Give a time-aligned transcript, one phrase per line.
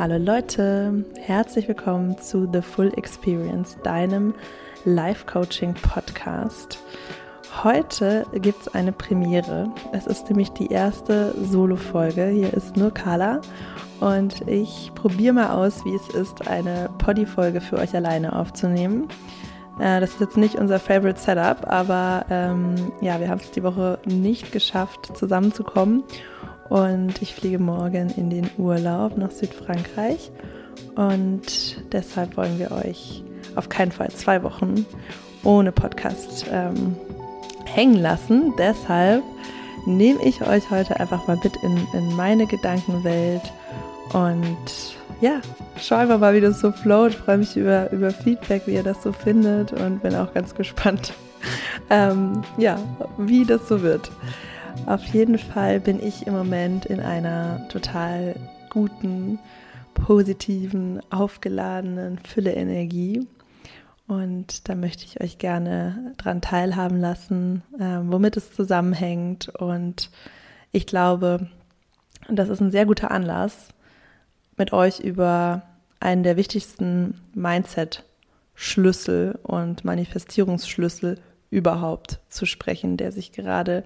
[0.00, 4.32] Hallo Leute, herzlich willkommen zu The Full Experience, deinem
[4.86, 6.78] Life-Coaching-Podcast.
[7.62, 9.68] Heute gibt es eine Premiere.
[9.92, 12.28] Es ist nämlich die erste Solo-Folge.
[12.28, 13.42] Hier ist nur Carla
[14.00, 19.06] und ich probiere mal aus, wie es ist, eine Poddy-Folge für euch alleine aufzunehmen.
[19.78, 23.62] Äh, das ist jetzt nicht unser Favorite Setup, aber ähm, ja, wir haben es die
[23.62, 26.04] Woche nicht geschafft, zusammenzukommen.
[26.70, 30.30] Und ich fliege morgen in den Urlaub nach Südfrankreich.
[30.94, 33.22] Und deshalb wollen wir euch
[33.56, 34.86] auf keinen Fall zwei Wochen
[35.42, 36.96] ohne Podcast ähm,
[37.66, 38.54] hängen lassen.
[38.56, 39.22] Deshalb
[39.84, 43.42] nehme ich euch heute einfach mal mit in, in meine Gedankenwelt
[44.12, 45.40] und ja,
[45.76, 47.14] schauen wir mal, wie das so float.
[47.14, 51.12] Freue mich über, über Feedback, wie ihr das so findet und bin auch ganz gespannt,
[51.90, 52.78] ähm, ja,
[53.18, 54.10] wie das so wird.
[54.86, 58.34] Auf jeden Fall bin ich im Moment in einer total
[58.70, 59.38] guten,
[59.94, 63.26] positiven, aufgeladenen Fülle Energie.
[64.06, 69.48] Und da möchte ich euch gerne dran teilhaben lassen, äh, womit es zusammenhängt.
[69.48, 70.10] Und
[70.72, 71.48] ich glaube,
[72.28, 73.68] das ist ein sehr guter Anlass,
[74.56, 75.62] mit euch über
[76.00, 81.18] einen der wichtigsten Mindset-Schlüssel und Manifestierungsschlüssel
[81.50, 83.84] überhaupt zu sprechen, der sich gerade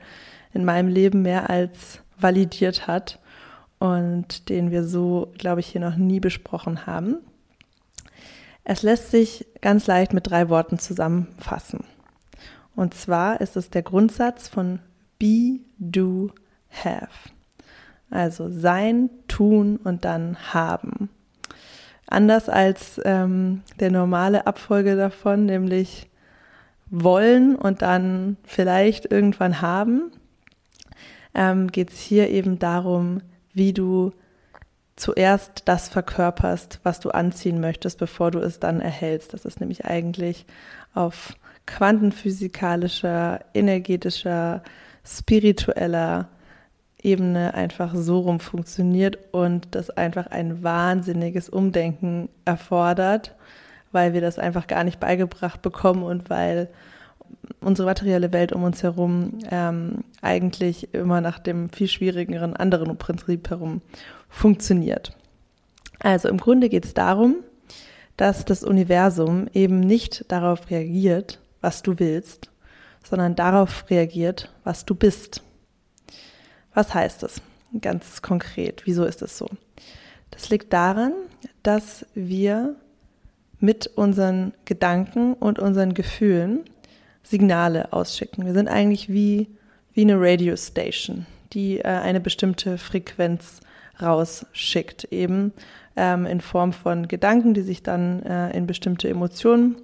[0.53, 3.19] in meinem Leben mehr als validiert hat
[3.79, 7.19] und den wir so, glaube ich, hier noch nie besprochen haben.
[8.63, 11.85] Es lässt sich ganz leicht mit drei Worten zusammenfassen.
[12.77, 14.81] Und zwar ist es der Grundsatz von
[15.19, 16.31] Be, Do,
[16.71, 17.31] Have.
[18.11, 21.09] Also sein, tun und dann haben.
[22.07, 26.09] Anders als ähm, der normale Abfolge davon, nämlich
[27.03, 30.13] wollen und dann vielleicht irgendwann haben,
[31.35, 33.21] ähm, geht es hier eben darum,
[33.53, 34.13] wie du
[34.97, 39.35] zuerst das verkörperst, was du anziehen möchtest, bevor du es dann erhältst.
[39.35, 40.47] Das ist nämlich eigentlich
[40.95, 41.35] auf
[41.67, 44.63] quantenphysikalischer, energetischer,
[45.05, 46.29] spiritueller
[47.03, 53.35] Ebene einfach so rum funktioniert und das einfach ein wahnsinniges Umdenken erfordert,
[53.95, 56.69] weil wir das einfach gar nicht beigebracht bekommen und weil
[57.61, 63.49] unsere materielle Welt um uns herum ähm, eigentlich immer nach dem viel schwierigeren anderen Prinzip
[63.51, 63.81] herum
[64.29, 65.17] funktioniert.
[66.01, 67.37] Also im Grunde geht es darum,
[68.17, 72.51] dass das Universum eben nicht darauf reagiert, was du willst,
[73.03, 75.43] sondern darauf reagiert, was du bist.
[76.75, 77.41] Was heißt das
[77.81, 78.83] ganz konkret?
[78.85, 79.49] Wieso ist es so?
[80.31, 81.13] Das liegt daran,
[81.63, 82.77] dass wir
[83.65, 86.61] mit unseren Gedanken und unseren Gefühlen
[87.23, 88.45] Signale ausschicken.
[88.45, 89.49] Wir sind eigentlich wie,
[89.95, 93.61] wie eine Radio Station, die äh, eine bestimmte Frequenz
[94.03, 95.53] rausschickt, eben
[95.97, 99.77] ähm, in Form von Gedanken, die sich dann äh, in bestimmte Emotionen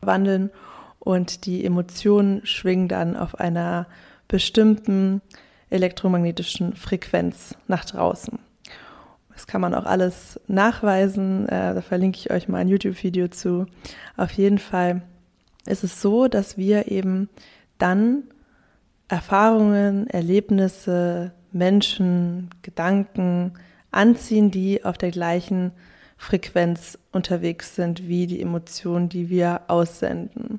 [0.00, 0.50] wandeln
[0.98, 3.86] und die Emotionen schwingen dann auf einer
[4.26, 5.20] bestimmten
[5.68, 8.38] elektromagnetischen Frequenz nach draußen.
[9.38, 11.48] Das kann man auch alles nachweisen.
[11.48, 13.66] Äh, da verlinke ich euch mal ein YouTube-Video zu.
[14.16, 15.02] Auf jeden Fall
[15.64, 17.28] ist es so, dass wir eben
[17.78, 18.24] dann
[19.06, 23.52] Erfahrungen, Erlebnisse, Menschen, Gedanken
[23.92, 25.70] anziehen, die auf der gleichen
[26.16, 30.58] Frequenz unterwegs sind wie die Emotionen, die wir aussenden.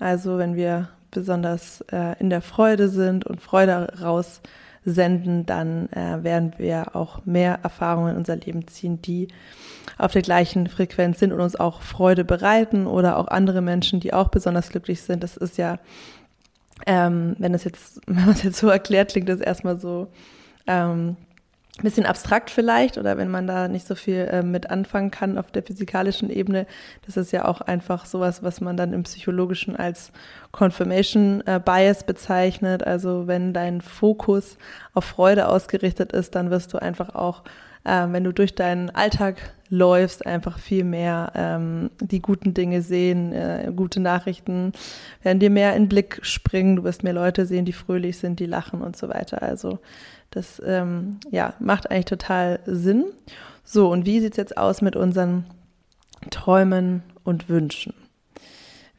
[0.00, 3.94] Also wenn wir besonders äh, in der Freude sind und Freude
[4.86, 9.28] raussenden, dann äh, werden wir auch mehr Erfahrungen in unser Leben ziehen, die
[9.98, 14.12] auf der gleichen Frequenz sind und uns auch Freude bereiten oder auch andere Menschen, die
[14.12, 15.22] auch besonders glücklich sind.
[15.22, 15.78] Das ist ja,
[16.86, 20.08] ähm, wenn es jetzt, wenn man es jetzt so erklärt, klingt das erstmal so
[20.66, 21.16] ähm,
[21.82, 25.50] bisschen abstrakt vielleicht oder wenn man da nicht so viel äh, mit anfangen kann auf
[25.50, 26.66] der physikalischen Ebene,
[27.04, 30.10] das ist ja auch einfach sowas, was man dann im psychologischen als
[30.52, 32.86] Confirmation äh, Bias bezeichnet.
[32.86, 34.56] Also wenn dein Fokus
[34.94, 37.42] auf Freude ausgerichtet ist, dann wirst du einfach auch,
[37.84, 39.36] äh, wenn du durch deinen Alltag
[39.68, 44.72] läufst, einfach viel mehr ähm, die guten Dinge sehen, äh, gute Nachrichten
[45.22, 48.40] werden dir mehr in den Blick springen, du wirst mehr Leute sehen, die fröhlich sind,
[48.40, 49.42] die lachen und so weiter.
[49.42, 49.78] Also
[50.36, 53.06] das ähm, ja, macht eigentlich total Sinn.
[53.64, 55.46] So, und wie sieht es jetzt aus mit unseren
[56.30, 57.94] Träumen und Wünschen?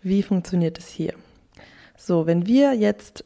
[0.02, 1.14] Wie funktioniert es hier?
[1.96, 3.24] So, wenn wir jetzt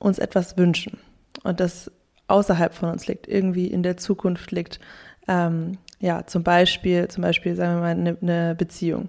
[0.00, 0.98] uns etwas wünschen
[1.42, 1.90] und das
[2.28, 4.78] außerhalb von uns liegt, irgendwie in der Zukunft liegt,
[5.26, 9.08] ähm, ja, zum Beispiel, zum Beispiel, sagen wir mal, eine, eine Beziehung.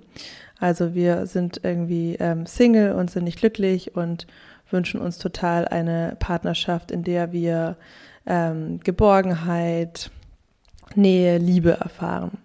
[0.57, 4.25] Also wir sind irgendwie ähm, Single und sind nicht glücklich und
[4.69, 7.77] wünschen uns total eine Partnerschaft, in der wir
[8.25, 10.11] ähm, Geborgenheit,
[10.95, 12.37] Nähe, Liebe erfahren.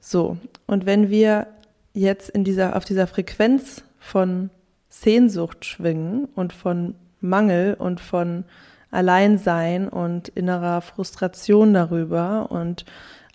[0.00, 1.46] So, und wenn wir
[1.92, 4.50] jetzt in dieser, auf dieser Frequenz von
[4.88, 8.44] Sehnsucht schwingen und von Mangel und von
[8.90, 12.84] Alleinsein und innerer Frustration darüber und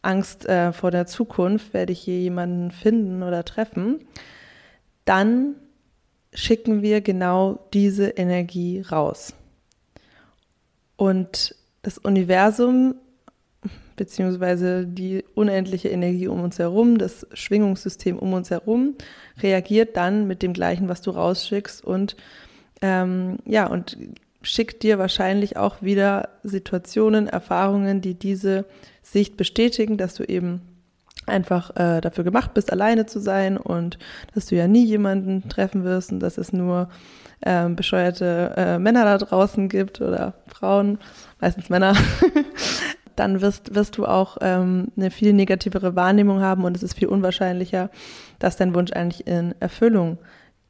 [0.01, 3.99] Angst äh, vor der Zukunft, werde ich je jemanden finden oder treffen,
[5.05, 5.55] dann
[6.33, 9.35] schicken wir genau diese Energie raus.
[10.95, 12.95] Und das Universum
[13.95, 18.95] beziehungsweise die unendliche Energie um uns herum, das Schwingungssystem um uns herum,
[19.41, 22.15] reagiert dann mit dem gleichen, was du rausschickst und
[22.81, 23.97] ähm, ja, und
[24.41, 28.65] schickt dir wahrscheinlich auch wieder Situationen, Erfahrungen, die diese
[29.01, 30.61] Sicht bestätigen, dass du eben
[31.25, 33.97] einfach äh, dafür gemacht bist, alleine zu sein und
[34.33, 36.89] dass du ja nie jemanden treffen wirst und dass es nur
[37.41, 40.99] äh, bescheuerte äh, Männer da draußen gibt oder Frauen,
[41.39, 41.95] meistens Männer,
[43.15, 47.07] dann wirst, wirst du auch ähm, eine viel negativere Wahrnehmung haben und es ist viel
[47.07, 47.89] unwahrscheinlicher,
[48.39, 50.17] dass dein Wunsch eigentlich in Erfüllung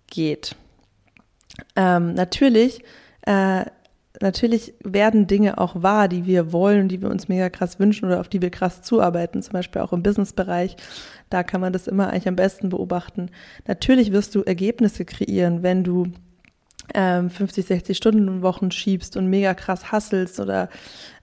[0.08, 0.56] geht.
[1.76, 2.84] Ähm, natürlich,
[3.26, 3.66] äh,
[4.22, 8.20] natürlich werden Dinge auch wahr, die wir wollen, die wir uns mega krass wünschen oder
[8.20, 10.76] auf die wir krass zuarbeiten, zum Beispiel auch im Businessbereich.
[11.30, 13.30] Da kann man das immer eigentlich am besten beobachten.
[13.68, 16.08] Natürlich wirst du Ergebnisse kreieren, wenn du
[16.94, 20.70] 50, 60 Stunden Wochen schiebst und mega krass hasselst oder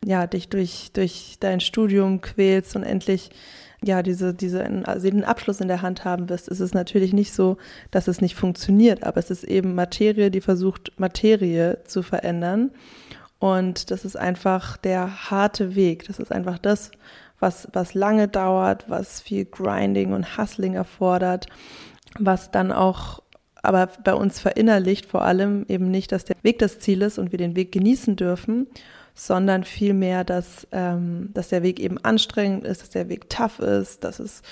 [0.05, 3.31] ja, dich durch, durch dein Studium quälst und endlich
[3.83, 7.33] ja, diese, diese, also den Abschluss in der Hand haben wirst, ist es natürlich nicht
[7.33, 7.57] so,
[7.91, 12.71] dass es nicht funktioniert, aber es ist eben Materie, die versucht, Materie zu verändern.
[13.39, 16.07] Und das ist einfach der harte Weg.
[16.07, 16.91] Das ist einfach das,
[17.39, 21.47] was, was lange dauert, was viel Grinding und Hustling erfordert,
[22.19, 23.23] was dann auch
[23.63, 27.31] aber bei uns verinnerlicht vor allem eben nicht, dass der Weg das Ziel ist und
[27.31, 28.69] wir den Weg genießen dürfen,
[29.15, 34.05] sondern vielmehr, dass, ähm, dass der Weg eben anstrengend ist, dass der Weg tough ist,
[34.05, 34.43] dass es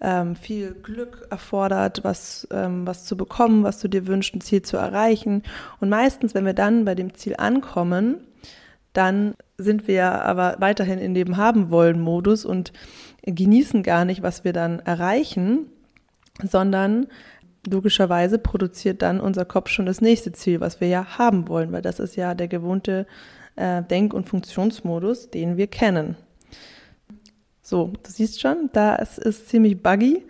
[0.00, 4.62] ähm, viel Glück erfordert, was, ähm, was zu bekommen, was du dir wünschst, ein Ziel
[4.62, 5.42] zu erreichen.
[5.80, 8.26] Und meistens, wenn wir dann bei dem Ziel ankommen,
[8.92, 12.72] dann sind wir aber weiterhin in dem Haben wollen Modus und
[13.22, 15.66] genießen gar nicht, was wir dann erreichen,
[16.42, 17.06] sondern
[17.68, 21.82] logischerweise produziert dann unser Kopf schon das nächste Ziel, was wir ja haben wollen, weil
[21.82, 23.06] das ist ja der gewohnte
[23.60, 26.16] äh, Denk- und Funktionsmodus, den wir kennen.
[27.62, 30.24] So, du siehst schon, da ist ziemlich buggy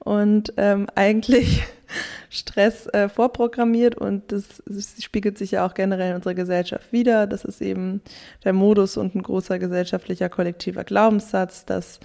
[0.00, 1.62] und ähm, eigentlich
[2.28, 7.26] Stress äh, vorprogrammiert und das, das, spiegelt sich ja auch generell in unserer Gesellschaft wieder.
[7.26, 8.02] Das ist eben
[8.44, 12.00] der Modus und ein großer gesellschaftlicher kollektiver Glaubenssatz, dass,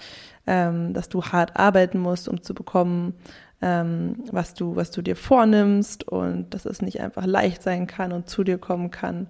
[0.45, 3.15] ähm, dass du hart arbeiten musst, um zu bekommen,
[3.61, 8.11] ähm, was, du, was du dir vornimmst und dass es nicht einfach leicht sein kann
[8.11, 9.27] und zu dir kommen kann.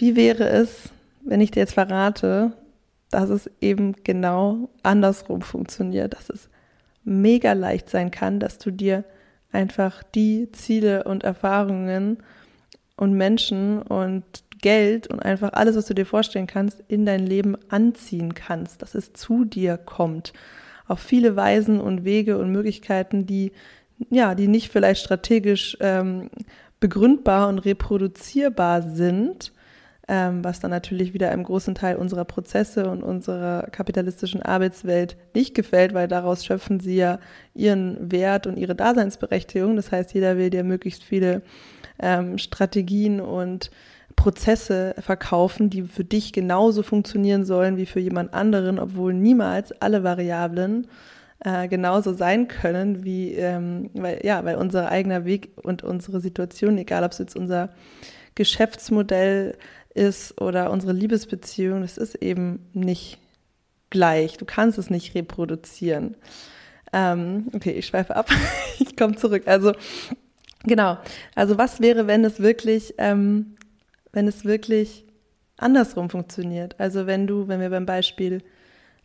[0.00, 0.88] Wie wäre es,
[1.20, 2.52] wenn ich dir jetzt verrate,
[3.10, 6.48] dass es eben genau andersrum funktioniert, dass es
[7.04, 9.04] mega leicht sein kann, dass du dir
[9.52, 12.16] einfach die Ziele und Erfahrungen
[12.96, 14.24] und Menschen und
[14.62, 18.94] Geld und einfach alles, was du dir vorstellen kannst, in dein Leben anziehen kannst, dass
[18.94, 20.32] es zu dir kommt.
[20.88, 23.52] Auf viele Weisen und Wege und Möglichkeiten, die
[24.08, 26.30] ja, die nicht vielleicht strategisch ähm,
[26.78, 29.52] begründbar und reproduzierbar sind,
[30.12, 35.54] ähm, was dann natürlich wieder einem großen Teil unserer Prozesse und unserer kapitalistischen Arbeitswelt nicht
[35.54, 37.20] gefällt, weil daraus schöpfen sie ja
[37.54, 39.76] ihren Wert und ihre Daseinsberechtigung.
[39.76, 41.42] Das heißt, jeder will dir möglichst viele
[42.00, 43.70] ähm, Strategien und
[44.16, 50.02] Prozesse verkaufen, die für dich genauso funktionieren sollen wie für jemand anderen, obwohl niemals alle
[50.02, 50.88] Variablen
[51.44, 56.78] äh, genauso sein können, wie, ähm, weil, ja, weil unser eigener Weg und unsere Situation,
[56.78, 57.68] egal ob es jetzt unser
[58.34, 59.56] Geschäftsmodell
[59.94, 63.18] ist oder unsere Liebesbeziehung, das ist eben nicht
[63.90, 64.36] gleich.
[64.36, 66.16] Du kannst es nicht reproduzieren.
[66.92, 68.30] Ähm, okay, ich schweife ab.
[68.78, 69.44] ich komme zurück.
[69.46, 69.72] Also,
[70.64, 70.98] genau.
[71.34, 73.56] Also, was wäre, wenn es wirklich ähm,
[74.12, 75.04] wenn es wirklich
[75.56, 76.78] andersrum funktioniert.
[76.78, 78.42] Also wenn du, wenn wir beim Beispiel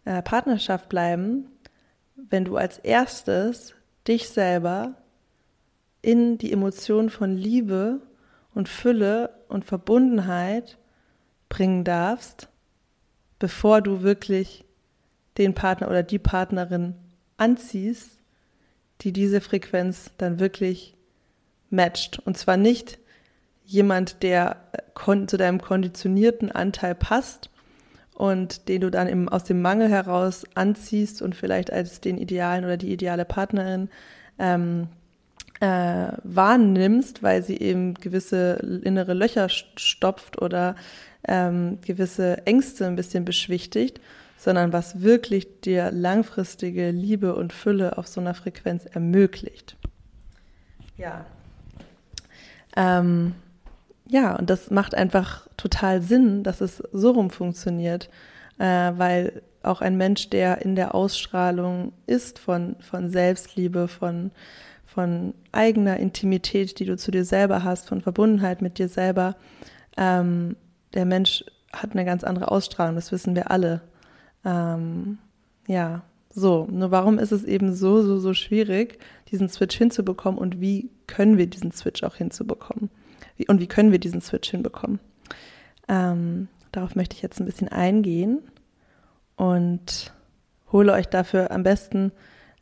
[0.06, 1.48] äh, Partnerschaft bleiben,
[2.16, 3.76] wenn du als erstes
[4.08, 4.96] dich selber
[6.02, 8.00] in die Emotion von Liebe
[8.54, 10.78] und Fülle und Verbundenheit
[11.50, 12.50] bringen darfst,
[13.40, 14.66] bevor du wirklich
[15.38, 16.96] den Partner oder die Partnerin
[17.38, 18.10] anziehst,
[19.02, 20.96] die diese Frequenz dann wirklich
[21.70, 22.20] matcht.
[22.20, 23.00] Und zwar nicht
[23.66, 27.50] jemand, der äh, zu deinem konditionierten Anteil passt
[28.14, 32.64] und den du dann im, aus dem Mangel heraus anziehst und vielleicht als den idealen
[32.64, 33.90] oder die ideale Partnerin
[34.40, 34.88] ähm,
[35.60, 40.76] äh, wahrnimmst, weil sie eben gewisse innere Löcher stopft oder
[41.28, 44.02] ähm, gewisse Ängste ein bisschen beschwichtigt,
[44.38, 49.78] sondern was wirklich dir langfristige Liebe und Fülle auf so einer Frequenz ermöglicht.
[50.98, 51.26] Ja.
[52.76, 53.34] Ähm,
[54.08, 58.10] ja, und das macht einfach total Sinn, dass es so rum funktioniert,
[58.60, 64.32] äh, weil auch ein Mensch, der in der Ausstrahlung ist von, von Selbstliebe, von,
[64.96, 69.36] von eigener Intimität, die du zu dir selber hast, von Verbundenheit mit dir selber,
[69.98, 70.56] ähm,
[70.94, 73.82] der Mensch hat eine ganz andere Ausstrahlung, das wissen wir alle.
[74.46, 75.18] Ähm,
[75.68, 78.98] ja, so, nur warum ist es eben so, so, so schwierig,
[79.32, 82.90] diesen Switch hinzubekommen und wie können wir diesen Switch auch hinzubekommen?
[83.36, 85.00] Wie, und wie können wir diesen Switch hinbekommen?
[85.90, 88.40] Ähm, darauf möchte ich jetzt ein bisschen eingehen
[89.36, 90.14] und
[90.72, 92.14] hole euch dafür am besten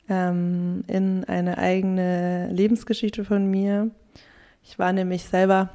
[0.09, 3.91] ähm, in eine eigene Lebensgeschichte von mir.
[4.63, 5.69] Ich war nämlich selber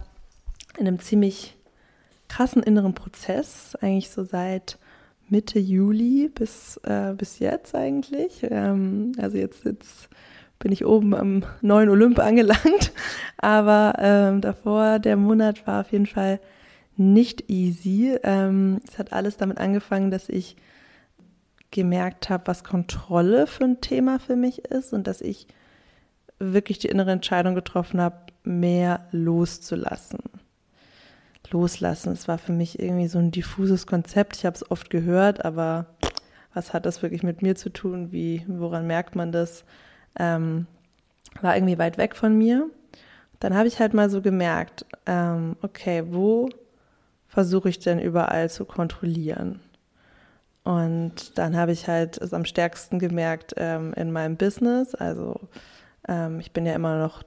[0.79, 1.57] in einem ziemlich
[2.29, 4.79] krassen inneren Prozess, eigentlich so seit
[5.29, 8.47] Mitte Juli bis, äh, bis jetzt eigentlich.
[8.49, 10.09] Ähm, also jetzt, jetzt
[10.59, 12.93] bin ich oben am neuen Olymp angelangt.
[13.39, 16.41] Aber ähm, davor, der Monat war auf jeden Fall
[16.97, 18.19] nicht easy.
[18.23, 20.57] Ähm, es hat alles damit angefangen, dass ich
[21.71, 25.47] gemerkt habe, was Kontrolle für ein Thema für mich ist und dass ich
[26.39, 30.21] wirklich die innere Entscheidung getroffen habe, mehr loszulassen
[31.53, 32.13] loslassen.
[32.13, 34.37] Es war für mich irgendwie so ein diffuses Konzept.
[34.37, 35.87] Ich habe es oft gehört, aber
[36.55, 38.13] was hat das wirklich mit mir zu tun?
[38.13, 39.65] Wie, woran merkt man das?
[40.19, 40.67] Ähm,
[41.41, 42.69] war irgendwie weit weg von mir.
[43.41, 46.49] Dann habe ich halt mal so gemerkt, ähm, okay, wo
[47.29, 49.61] versuche ich denn überall zu kontrollieren?
[50.69, 55.41] Und dann habe ich halt es am stärksten gemerkt ähm, in meinem Business, also
[56.07, 57.23] ähm, ich bin ja immer noch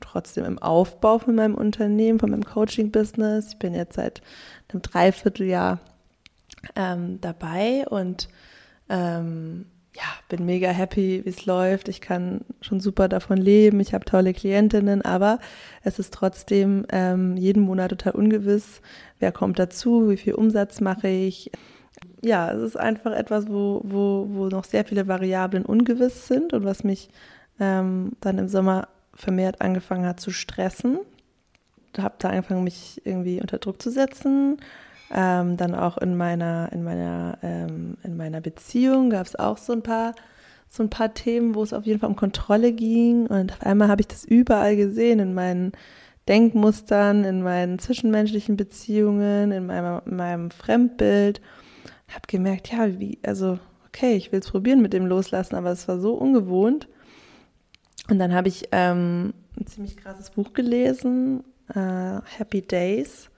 [0.00, 3.48] trotzdem im Aufbau von meinem Unternehmen, von meinem Coaching-Business.
[3.48, 4.22] Ich bin jetzt seit
[4.72, 5.78] einem Dreivierteljahr
[6.74, 8.30] ähm, dabei und
[8.88, 11.88] ähm, ja, bin mega happy, wie es läuft.
[11.88, 13.78] Ich kann schon super davon leben.
[13.80, 15.38] Ich habe tolle Klientinnen, aber
[15.82, 18.80] es ist trotzdem ähm, jeden Monat total ungewiss,
[19.18, 21.50] wer kommt dazu, wie viel Umsatz mache ich.
[22.22, 26.64] Ja, es ist einfach etwas, wo, wo, wo noch sehr viele Variablen ungewiss sind und
[26.64, 27.10] was mich
[27.60, 30.98] ähm, dann im Sommer vermehrt angefangen hat zu stressen.
[31.96, 34.58] Habe da angefangen, mich irgendwie unter Druck zu setzen.
[35.14, 39.72] Ähm, dann auch in meiner, in meiner, ähm, in meiner Beziehung gab es auch so
[39.72, 40.14] ein paar,
[40.68, 43.26] so ein paar Themen, wo es auf jeden Fall um Kontrolle ging.
[43.26, 45.72] Und auf einmal habe ich das überall gesehen, in meinen
[46.28, 51.40] Denkmustern, in meinen zwischenmenschlichen Beziehungen, in meinem, in meinem Fremdbild.
[52.08, 55.86] Habe gemerkt, ja, wie, also, okay, ich will es probieren mit dem Loslassen, aber es
[55.88, 56.88] war so ungewohnt.
[58.08, 61.42] Und dann habe ich ähm, ein ziemlich krasses Buch gelesen,
[61.74, 63.30] äh, Happy Days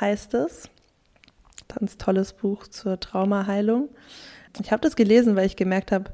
[0.00, 0.68] heißt es.
[1.68, 3.88] Ganz tolles Buch zur Traumaheilung.
[4.60, 6.10] Ich habe das gelesen, weil ich gemerkt habe,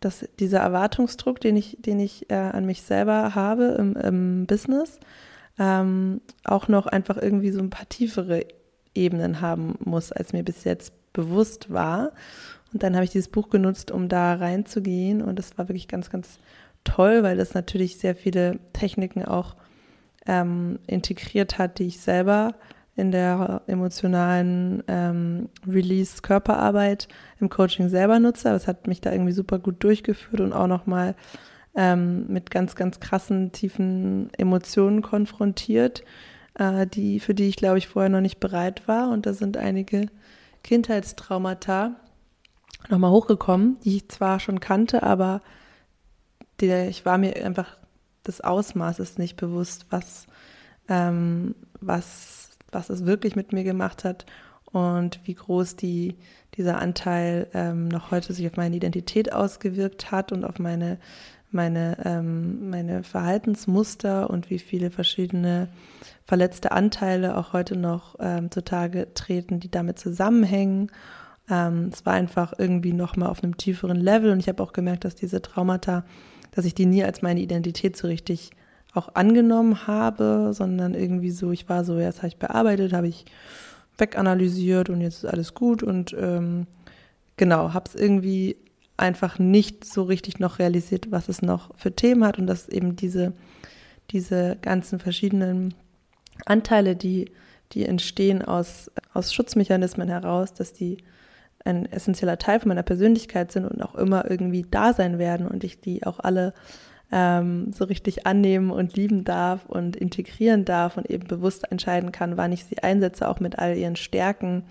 [0.00, 4.98] dass dieser Erwartungsdruck, den ich, den ich äh, an mich selber habe im, im Business,
[5.58, 8.46] ähm, auch noch einfach irgendwie so ein paar tiefere
[8.94, 12.12] Ebenen haben muss, als mir bis jetzt bewusst war.
[12.72, 15.22] Und dann habe ich dieses Buch genutzt, um da reinzugehen.
[15.22, 16.38] Und es war wirklich ganz, ganz
[16.84, 19.56] toll, weil das natürlich sehr viele Techniken auch
[20.26, 22.54] ähm, integriert hat, die ich selber
[22.96, 27.08] in der emotionalen ähm, Release-Körperarbeit
[27.40, 28.48] im Coaching selber nutze.
[28.48, 31.14] Aber es hat mich da irgendwie super gut durchgeführt und auch nochmal
[31.74, 36.04] ähm, mit ganz, ganz krassen, tiefen Emotionen konfrontiert,
[36.54, 39.10] äh, die, für die ich, glaube ich, vorher noch nicht bereit war.
[39.10, 40.06] Und da sind einige
[40.62, 41.96] Kindheitstraumata
[42.88, 45.42] nochmal hochgekommen, die ich zwar schon kannte, aber
[46.60, 47.76] die, ich war mir einfach
[48.26, 50.26] des Ausmaßes nicht bewusst, was,
[50.88, 54.26] ähm, was, was es wirklich mit mir gemacht hat
[54.72, 56.16] und wie groß die,
[56.54, 60.98] dieser Anteil ähm, noch heute sich auf meine Identität ausgewirkt hat und auf meine,
[61.50, 65.68] meine, ähm, meine Verhaltensmuster und wie viele verschiedene
[66.26, 70.90] verletzte Anteile auch heute noch ähm, zutage treten, die damit zusammenhängen.
[71.50, 75.04] Ähm, es war einfach irgendwie nochmal auf einem tieferen Level und ich habe auch gemerkt,
[75.04, 76.04] dass diese Traumata
[76.52, 78.50] dass ich die nie als meine Identität so richtig
[78.92, 83.24] auch angenommen habe, sondern irgendwie so, ich war so, jetzt habe ich bearbeitet, habe ich
[83.98, 86.66] weganalysiert und jetzt ist alles gut und ähm,
[87.36, 88.56] genau, habe es irgendwie
[89.00, 92.96] einfach nicht so richtig noch realisiert, was es noch für Themen hat und dass eben
[92.96, 93.32] diese,
[94.10, 95.74] diese ganzen verschiedenen
[96.46, 97.32] Anteile, die,
[97.72, 100.98] die entstehen aus, aus Schutzmechanismen heraus, dass die
[101.64, 105.62] ein essentieller Teil von meiner Persönlichkeit sind und auch immer irgendwie da sein werden und
[105.64, 106.54] ich die auch alle
[107.12, 112.36] ähm, so richtig annehmen und lieben darf und integrieren darf und eben bewusst entscheiden kann,
[112.36, 114.64] wann ich sie einsetze, auch mit all ihren Stärken,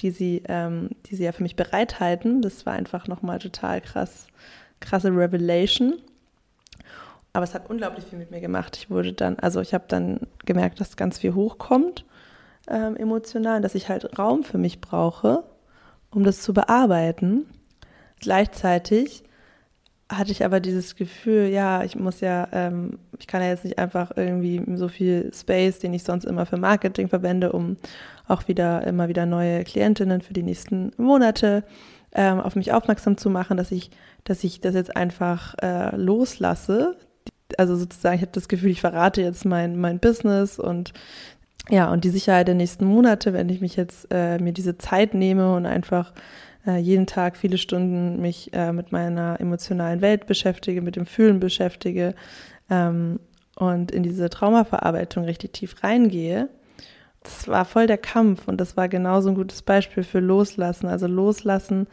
[0.00, 2.42] die sie, ähm, die sie ja für mich bereithalten.
[2.42, 4.26] Das war einfach nochmal total krass,
[4.80, 5.94] krasse Revelation.
[7.32, 8.76] Aber es hat unglaublich viel mit mir gemacht.
[8.76, 12.04] Ich wurde dann, also ich habe dann gemerkt, dass ganz viel hochkommt
[12.68, 15.44] ähm, emotional, dass ich halt Raum für mich brauche,
[16.10, 17.46] um das zu bearbeiten.
[18.20, 19.24] Gleichzeitig
[20.18, 23.78] hatte ich aber dieses Gefühl, ja, ich muss ja, ähm, ich kann ja jetzt nicht
[23.78, 27.76] einfach irgendwie so viel Space, den ich sonst immer für Marketing verwende, um
[28.26, 31.64] auch wieder immer wieder neue Klientinnen für die nächsten Monate
[32.14, 33.90] ähm, auf mich aufmerksam zu machen, dass ich,
[34.24, 36.96] dass ich das jetzt einfach äh, loslasse.
[37.58, 40.92] Also sozusagen, ich habe das Gefühl, ich verrate jetzt mein, mein Business und
[41.70, 45.14] ja, und die Sicherheit der nächsten Monate, wenn ich mich jetzt äh, mir diese Zeit
[45.14, 46.12] nehme und einfach
[46.72, 52.14] jeden Tag viele Stunden mich äh, mit meiner emotionalen Welt beschäftige, mit dem Fühlen beschäftige
[52.70, 53.20] ähm,
[53.56, 56.48] und in diese Traumaverarbeitung richtig tief reingehe.
[57.22, 60.86] Das war voll der Kampf und das war genauso ein gutes Beispiel für Loslassen.
[60.88, 61.86] Also Loslassen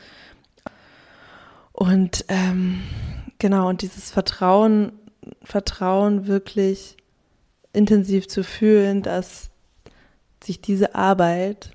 [1.71, 2.81] und ähm,
[3.39, 4.93] genau und dieses Vertrauen,
[5.41, 6.97] Vertrauen wirklich
[7.73, 9.49] intensiv zu fühlen, dass
[10.43, 11.71] sich diese Arbeit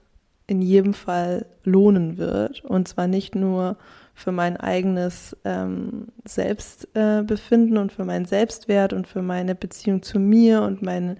[0.47, 2.65] in jedem Fall lohnen wird.
[2.65, 3.77] Und zwar nicht nur
[4.15, 10.19] für mein eigenes ähm, Selbstbefinden äh, und für meinen Selbstwert und für meine Beziehung zu
[10.19, 11.17] mir und meine,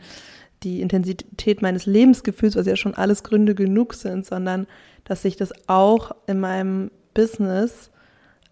[0.63, 4.67] die Intensität meines Lebensgefühls, was ja schon alles Gründe genug sind, sondern
[5.05, 7.91] dass sich das auch in meinem Business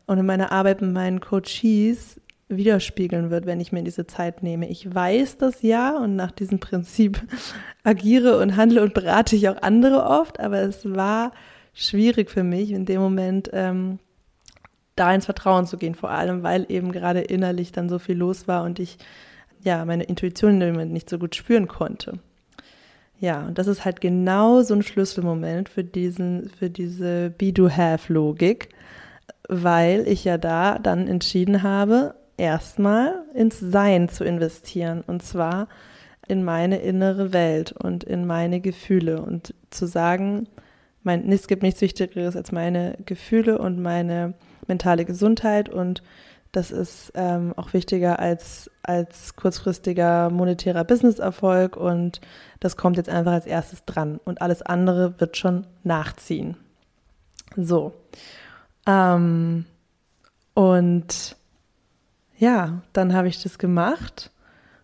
[0.07, 2.21] und in meiner Arbeit mit meinen Coaches
[2.57, 4.69] widerspiegeln wird, wenn ich mir diese Zeit nehme.
[4.69, 7.21] Ich weiß das ja und nach diesem Prinzip
[7.85, 11.33] agiere und handle und berate ich auch andere oft, aber es war
[11.73, 13.99] schwierig für mich in dem Moment ähm,
[14.97, 18.47] da ins Vertrauen zu gehen, vor allem weil eben gerade innerlich dann so viel los
[18.47, 18.99] war und ich
[19.63, 22.21] ja meine Intuition in dem Moment nicht so gut spüren konnte.
[23.19, 28.69] Ja, und das ist halt genau so ein Schlüsselmoment für diesen, für diese Be-Do-Have-Logik,
[29.49, 35.69] weil ich ja da dann entschieden habe, erstmal ins Sein zu investieren und zwar
[36.27, 40.49] in meine innere Welt und in meine Gefühle und zu sagen,
[41.03, 44.35] mein, es gibt nichts Wichtigeres als meine Gefühle und meine
[44.67, 46.03] mentale Gesundheit und
[46.51, 52.21] das ist ähm, auch wichtiger als, als kurzfristiger monetärer Businesserfolg und
[52.61, 56.57] das kommt jetzt einfach als erstes dran und alles andere wird schon nachziehen.
[57.57, 57.93] So.
[58.87, 59.65] Ähm,
[60.55, 61.37] und
[62.45, 64.31] ja, dann habe ich das gemacht.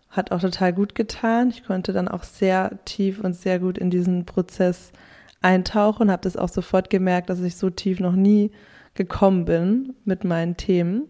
[0.09, 1.51] Hat auch total gut getan.
[1.51, 4.91] Ich konnte dann auch sehr tief und sehr gut in diesen Prozess
[5.41, 8.51] eintauchen, habe das auch sofort gemerkt, dass ich so tief noch nie
[8.95, 11.03] gekommen bin mit meinen Themen.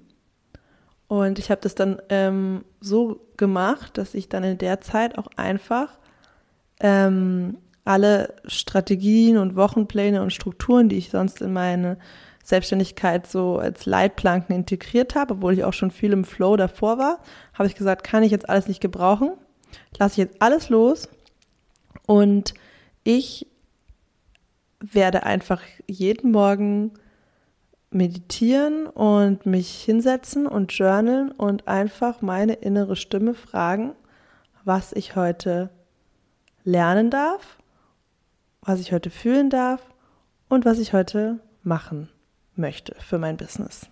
[1.07, 5.27] Und ich habe das dann ähm, so gemacht, dass ich dann in der Zeit auch
[5.35, 5.97] einfach
[6.81, 11.97] ähm, alle Strategien und Wochenpläne und Strukturen, die ich sonst in meine
[12.43, 17.19] Selbstständigkeit so als Leitplanken integriert habe, obwohl ich auch schon viel im Flow davor war,
[17.53, 19.31] habe ich gesagt, kann ich jetzt alles nicht gebrauchen,
[19.97, 21.09] lasse ich jetzt alles los
[22.07, 22.53] und
[23.03, 23.47] ich
[24.79, 26.93] werde einfach jeden Morgen
[27.91, 33.93] meditieren und mich hinsetzen und journalen und einfach meine innere Stimme fragen,
[34.63, 35.69] was ich heute
[36.63, 37.57] lernen darf,
[38.61, 39.81] was ich heute fühlen darf
[40.47, 42.09] und was ich heute machen
[42.61, 43.87] möchte für mein Business.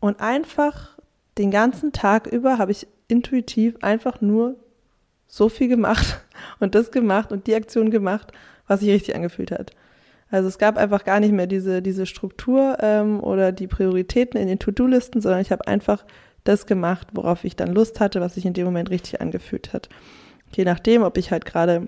[0.00, 0.98] Und einfach
[1.38, 4.56] den ganzen Tag über habe ich intuitiv einfach nur
[5.28, 6.20] so viel gemacht
[6.60, 8.32] und das gemacht und die Aktion gemacht,
[8.66, 9.70] was sich richtig angefühlt hat.
[10.30, 14.48] Also es gab einfach gar nicht mehr diese, diese Struktur ähm, oder die Prioritäten in
[14.48, 16.04] den To-Do-Listen, sondern ich habe einfach
[16.42, 19.88] das gemacht, worauf ich dann Lust hatte, was sich in dem Moment richtig angefühlt hat.
[20.52, 21.86] Je nachdem, ob ich halt gerade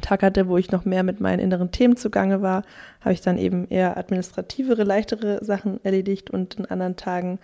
[0.00, 2.62] Tag hatte, wo ich noch mehr mit meinen inneren Themen zugange war,
[3.00, 7.38] habe ich dann eben eher administrativere, leichtere Sachen erledigt und in anderen Tagen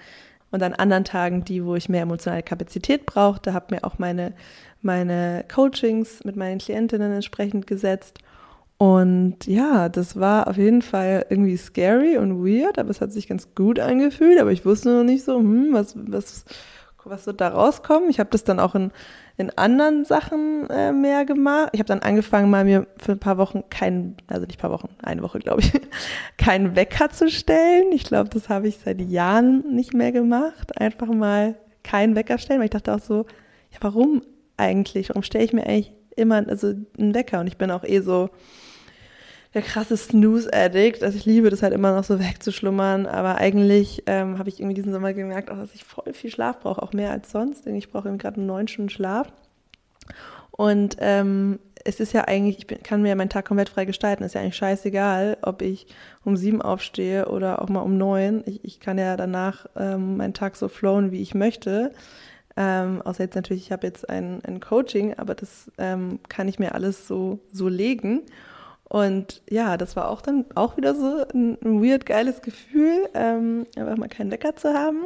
[0.50, 4.32] und an anderen Tagen die, wo ich mehr emotionale Kapazität brauchte, habe mir auch meine,
[4.82, 8.18] meine Coachings mit meinen Klientinnen entsprechend gesetzt.
[8.76, 13.28] Und ja, das war auf jeden Fall irgendwie scary und weird, aber es hat sich
[13.28, 14.40] ganz gut angefühlt.
[14.40, 16.46] Aber ich wusste noch nicht so, hm, was, was,
[17.04, 18.08] was wird da rauskommen.
[18.08, 18.90] Ich habe das dann auch in
[19.40, 21.70] in anderen Sachen äh, mehr gemacht.
[21.72, 24.90] Ich habe dann angefangen, mal mir für ein paar Wochen keinen, also nicht paar Wochen,
[25.02, 25.72] eine Woche glaube ich,
[26.36, 27.92] keinen Wecker zu stellen.
[27.92, 30.78] Ich glaube, das habe ich seit Jahren nicht mehr gemacht.
[30.78, 33.26] Einfach mal keinen Wecker stellen, weil ich dachte auch so,
[33.70, 34.22] ja, warum
[34.56, 35.08] eigentlich?
[35.08, 37.40] Warum stelle ich mir eigentlich immer also einen Wecker?
[37.40, 38.30] Und ich bin auch eh so
[39.54, 41.02] der krasse Snooze-Addict.
[41.02, 44.74] Also ich liebe das halt immer noch so wegzuschlummern, aber eigentlich ähm, habe ich irgendwie
[44.74, 47.66] diesen Sommer gemerkt, auch, dass ich voll viel Schlaf brauche, auch mehr als sonst.
[47.66, 49.32] Denn ich brauche irgendwie gerade neun Stunden Schlaf.
[50.52, 54.24] Und ähm, es ist ja eigentlich, ich bin, kann mir meinen Tag komplett frei gestalten.
[54.24, 55.86] Ist ja eigentlich scheißegal, ob ich
[56.24, 58.42] um sieben aufstehe oder auch mal um neun.
[58.46, 61.92] Ich, ich kann ja danach ähm, meinen Tag so flowen, wie ich möchte.
[62.56, 66.58] Ähm, außer jetzt natürlich, ich habe jetzt ein, ein Coaching, aber das ähm, kann ich
[66.58, 68.22] mir alles so, so legen.
[68.90, 73.64] Und ja, das war auch dann auch wieder so ein, ein weird geiles Kefühl, ähm,
[73.76, 75.04] einfach mal keinen Wecker zu haben.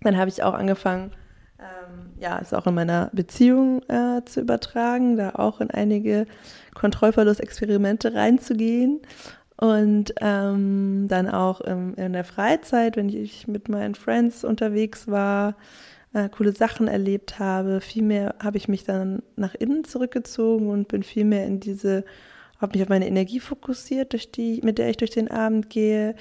[0.00, 1.12] Dann habe ich auch angefangen,
[1.60, 6.26] ähm, ja, es auch in meiner Beziehung äh, zu übertragen, da auch in einige
[6.74, 9.00] Kontrollverlustexperimente reinzugehen.
[9.56, 15.54] Und ähm, dann auch im, in der Freizeit, wenn ich mit meinen Friends unterwegs war,
[16.12, 20.88] äh, coole Sachen erlebt habe, viel mehr habe ich mich dann nach innen zurückgezogen und
[20.88, 22.04] bin viel mehr in diese,
[22.60, 26.14] habe mich auf meine Energie fokussiert, durch die, mit der ich durch den Abend gehe,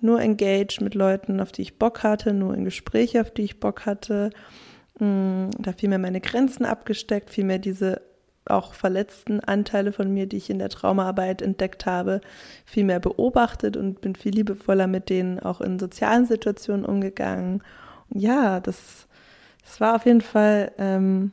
[0.00, 3.60] nur engaged mit Leuten, auf die ich Bock hatte, nur in Gespräche, auf die ich
[3.60, 4.30] Bock hatte.
[4.98, 8.02] Mm, da viel mehr meine Grenzen abgesteckt, viel mehr diese
[8.44, 12.20] auch verletzten Anteile von mir, die ich in der Traumaarbeit entdeckt habe,
[12.64, 17.62] viel mehr beobachtet und bin viel liebevoller mit denen auch in sozialen Situationen umgegangen.
[18.10, 19.06] Ja, das
[19.64, 21.32] es war auf jeden Fall ähm,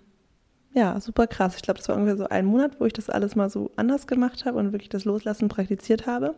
[0.79, 1.55] ja super krass.
[1.55, 4.07] Ich glaube, das war ungefähr so ein Monat, wo ich das alles mal so anders
[4.07, 6.35] gemacht habe und wirklich das Loslassen praktiziert habe.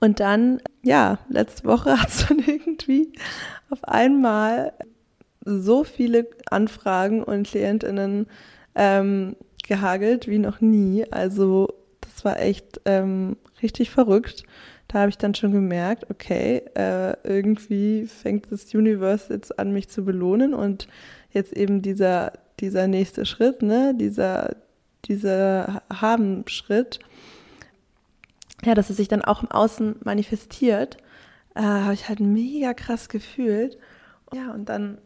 [0.00, 3.12] Und dann, ja, letzte Woche hat es dann irgendwie
[3.70, 4.72] auf einmal
[5.44, 8.26] so viele Anfragen und KlientInnen
[8.74, 11.04] ähm, gehagelt wie noch nie.
[11.10, 11.68] Also
[12.00, 14.44] das war echt ähm, richtig verrückt
[14.92, 19.88] da habe ich dann schon gemerkt, okay, äh, irgendwie fängt das Universe jetzt an, mich
[19.88, 20.86] zu belohnen und
[21.32, 24.56] jetzt eben dieser, dieser nächste Schritt, ne, dieser,
[25.04, 27.00] dieser Haben-Schritt,
[28.64, 30.96] ja, dass es sich dann auch im Außen manifestiert,
[31.54, 33.76] äh, habe ich halt mega krass gefühlt.
[34.32, 34.98] Ja, und dann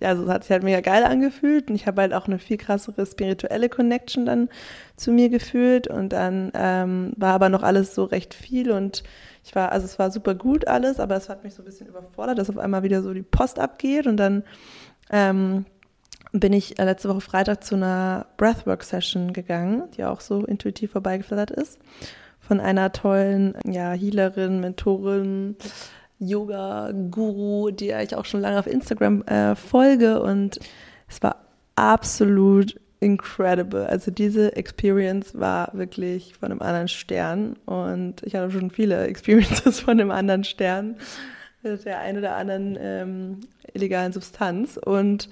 [0.00, 2.56] ja, es hat sich halt mega geil angefühlt und ich habe halt auch eine viel
[2.56, 4.48] krassere spirituelle Connection dann
[4.96, 9.02] zu mir gefühlt und dann ähm, war aber noch alles so recht viel und
[9.44, 11.86] ich war, also es war super gut alles, aber es hat mich so ein bisschen
[11.86, 14.44] überfordert, dass auf einmal wieder so die Post abgeht und dann
[15.10, 15.66] ähm,
[16.40, 21.50] bin ich äh, letzte Woche Freitag zu einer Breathwork-Session gegangen, die auch so intuitiv vorbeigeflattert
[21.52, 21.78] ist,
[22.40, 25.56] von einer tollen ja, Healerin, Mentorin,
[26.18, 30.20] Yoga-Guru, die ich auch schon lange auf Instagram äh, folge.
[30.20, 30.58] Und
[31.08, 33.86] es war absolut incredible.
[33.86, 37.56] Also diese Experience war wirklich von einem anderen Stern.
[37.64, 40.96] Und ich hatte schon viele Experiences von einem anderen Stern
[41.62, 43.40] der einen oder anderen ähm,
[43.72, 44.76] illegalen Substanz.
[44.76, 45.30] Und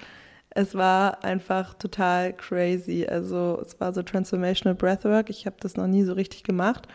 [0.55, 3.07] es war einfach total crazy.
[3.07, 5.31] Also es war so Transformational Breathwork.
[5.31, 6.89] Ich habe das noch nie so richtig gemacht.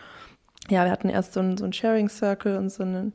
[0.69, 3.13] Ja, wir hatten erst so ein, so ein Sharing Circle und so einen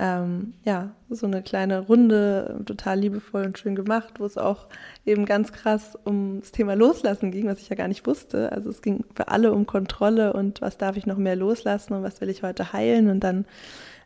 [0.00, 4.66] ähm, ja, so eine kleine Runde, total liebevoll und schön gemacht, wo es auch
[5.04, 8.50] eben ganz krass um das Thema Loslassen ging, was ich ja gar nicht wusste.
[8.50, 12.02] Also es ging für alle um Kontrolle und was darf ich noch mehr loslassen und
[12.02, 13.10] was will ich heute heilen.
[13.10, 13.44] Und dann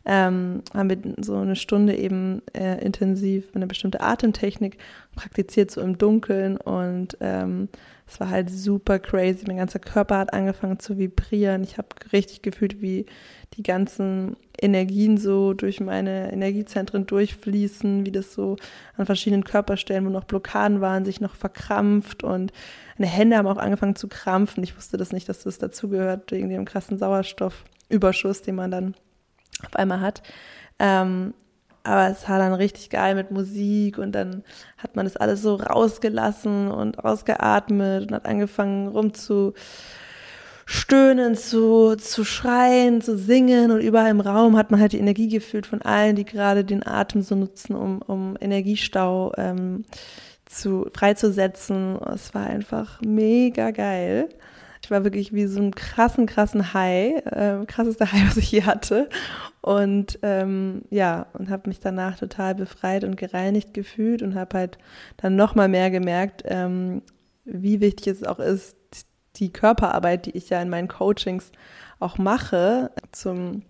[0.05, 4.77] ähm, haben wir so eine Stunde eben äh, intensiv eine bestimmte Atemtechnik
[5.15, 7.69] praktiziert, so im Dunkeln und ähm,
[8.07, 9.45] es war halt super crazy.
[9.47, 11.63] Mein ganzer Körper hat angefangen zu vibrieren.
[11.63, 13.07] Ich habe richtig gefühlt, wie
[13.55, 18.57] die ganzen Energien so durch meine Energiezentren durchfließen, wie das so
[18.95, 22.53] an verschiedenen Körperstellen, wo noch Blockaden waren, sich noch verkrampft und
[22.97, 24.63] meine Hände haben auch angefangen zu krampfen.
[24.63, 28.95] Ich wusste das nicht, dass das dazugehört, wegen dem krassen Sauerstoffüberschuss, den man dann
[29.63, 30.23] auf einmal hat.
[30.79, 31.33] Ähm,
[31.83, 34.43] aber es war dann richtig geil mit Musik und dann
[34.77, 39.53] hat man das alles so rausgelassen und ausgeatmet und hat angefangen rumzu
[40.65, 45.27] stöhnen, zu, zu schreien, zu singen und überall im Raum hat man halt die Energie
[45.29, 49.85] gefühlt von allen, die gerade den Atem so nutzen, um, um Energiestau ähm,
[50.45, 51.99] zu, freizusetzen.
[52.13, 54.29] Es war einfach mega geil.
[54.85, 58.61] Ich war wirklich wie so ein krassen, krassen High, äh, krassester High, was ich je
[58.61, 59.09] hatte.
[59.61, 64.77] Und ähm, ja, und habe mich danach total befreit und gereinigt gefühlt und habe halt
[65.17, 67.01] dann nochmal mehr gemerkt, ähm,
[67.45, 68.77] wie wichtig es auch ist,
[69.37, 71.51] die Körperarbeit, die ich ja in meinen Coachings
[71.99, 73.63] auch mache, zum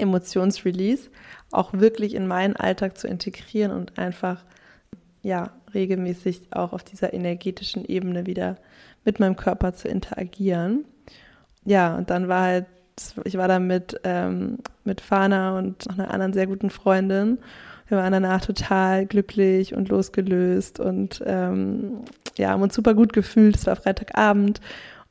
[0.00, 1.08] Emotionsrelease,
[1.52, 4.44] auch wirklich in meinen Alltag zu integrieren und einfach
[5.28, 8.56] ja regelmäßig auch auf dieser energetischen Ebene wieder
[9.04, 10.84] mit meinem Körper zu interagieren.
[11.64, 12.66] Ja, und dann war halt,
[13.24, 17.38] ich war da mit, ähm, mit Fana und noch einer anderen sehr guten Freundin.
[17.86, 22.04] Wir waren danach total glücklich und losgelöst und ähm,
[22.36, 23.56] ja, haben uns super gut gefühlt.
[23.56, 24.60] Es war Freitagabend.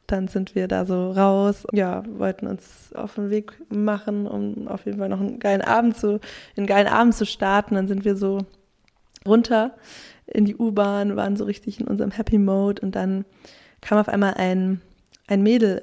[0.07, 4.85] Dann sind wir da so raus, ja, wollten uns auf den Weg machen, um auf
[4.85, 6.21] jeden Fall noch einen geilen Abend zu,
[6.55, 7.75] einen geilen Abend zu starten.
[7.75, 8.45] Dann sind wir so
[9.27, 9.75] runter
[10.25, 13.25] in die U-Bahn, waren so richtig in unserem Happy Mode und dann
[13.81, 14.81] kam auf einmal ein,
[15.27, 15.81] ein Mädel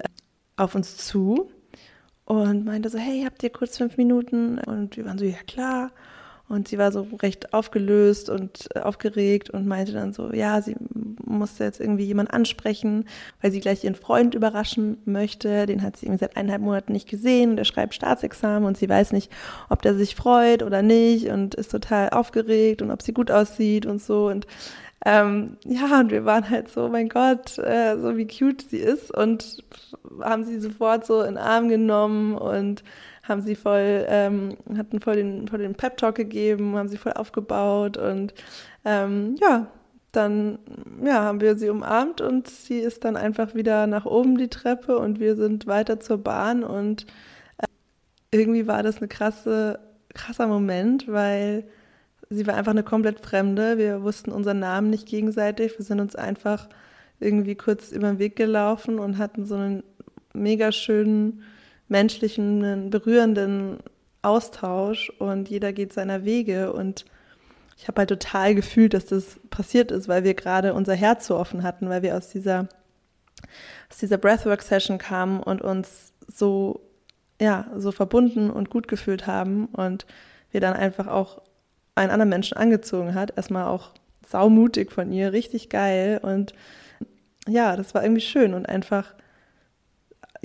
[0.56, 1.50] auf uns zu
[2.24, 4.58] und meinte so, hey, habt ihr kurz fünf Minuten?
[4.58, 5.90] Und wir waren so, ja klar.
[6.48, 10.76] Und sie war so recht aufgelöst und äh, aufgeregt und meinte dann so, ja, sie
[11.24, 13.06] musste jetzt irgendwie jemand ansprechen,
[13.40, 15.66] weil sie gleich ihren Freund überraschen möchte.
[15.66, 17.56] Den hat sie irgendwie seit eineinhalb Monaten nicht gesehen.
[17.56, 19.32] Der schreibt Staatsexamen und sie weiß nicht,
[19.70, 23.86] ob der sich freut oder nicht und ist total aufgeregt und ob sie gut aussieht
[23.86, 24.28] und so.
[24.28, 24.46] Und
[25.06, 29.14] ähm, ja, und wir waren halt so, mein Gott, äh, so wie cute sie ist
[29.14, 29.62] und
[30.20, 32.82] haben sie sofort so in den Arm genommen und
[33.26, 37.96] haben sie voll, ähm, hatten voll den, voll den Pep-Talk gegeben, haben sie voll aufgebaut
[37.96, 38.34] und
[38.84, 39.66] ähm, ja,
[40.12, 40.58] dann
[41.02, 44.98] ja, haben wir sie umarmt und sie ist dann einfach wieder nach oben die Treppe
[44.98, 47.06] und wir sind weiter zur Bahn und
[47.58, 47.66] äh,
[48.30, 49.80] irgendwie war das eine krasse,
[50.12, 51.64] krasser Moment, weil
[52.30, 53.78] sie war einfach eine komplett Fremde.
[53.78, 55.78] Wir wussten unseren Namen nicht gegenseitig.
[55.78, 56.68] Wir sind uns einfach
[57.20, 59.82] irgendwie kurz über den Weg gelaufen und hatten so einen
[60.32, 61.42] mega schönen,
[61.88, 63.78] menschlichen, berührenden
[64.22, 67.04] Austausch und jeder geht seiner Wege und
[67.76, 71.36] ich habe halt total gefühlt, dass das passiert ist, weil wir gerade unser Herz so
[71.36, 72.68] offen hatten, weil wir aus dieser,
[73.90, 76.80] aus dieser Breathwork-Session kamen und uns so,
[77.40, 80.06] ja, so verbunden und gut gefühlt haben und
[80.50, 81.42] wir dann einfach auch
[81.94, 83.36] einen anderen Menschen angezogen hat.
[83.36, 83.90] Erstmal auch
[84.26, 86.20] saumutig von ihr, richtig geil.
[86.22, 86.54] Und
[87.48, 89.14] ja, das war irgendwie schön und einfach,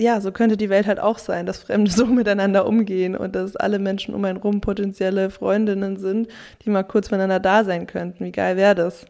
[0.00, 3.56] ja, so könnte die Welt halt auch sein, dass Fremde so miteinander umgehen und dass
[3.56, 6.28] alle Menschen um einen rum potenzielle Freundinnen sind,
[6.64, 8.24] die mal kurz miteinander da sein könnten.
[8.24, 9.04] Wie geil wäre das?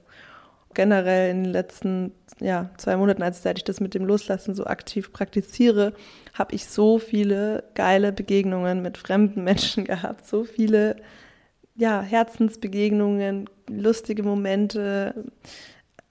[0.75, 4.65] Generell in den letzten ja, zwei Monaten, als seit ich das mit dem Loslassen so
[4.65, 5.93] aktiv praktiziere,
[6.33, 10.97] habe ich so viele geile Begegnungen mit fremden Menschen gehabt, so viele
[11.77, 15.15] ja, Herzensbegegnungen, lustige Momente,